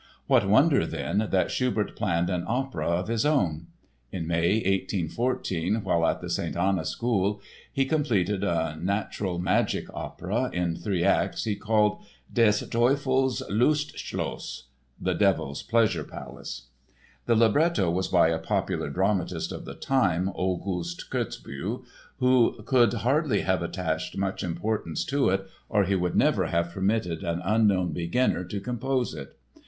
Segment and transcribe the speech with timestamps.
[0.25, 3.67] What wonder, then, that Schubert planned an opera of his own?
[4.11, 6.57] In May, 1814, while at the St.
[6.57, 7.39] Anna School,
[7.71, 12.01] he completed a "natural magic opera" in three acts called
[12.33, 14.63] Des Teufels Lustschloss
[14.99, 16.63] ("The Devil's Pleasure Palace").
[17.27, 21.83] The libretto was by a popular dramatist of the time, August Kotzebue,
[22.17, 27.23] who could hardly have attached much importance to it or he would never have permitted
[27.23, 29.37] an unknown beginner to compose it.